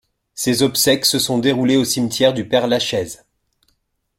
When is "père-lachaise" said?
2.47-3.23